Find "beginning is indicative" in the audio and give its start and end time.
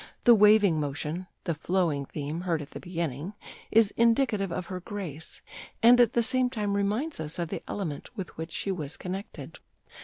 2.79-4.51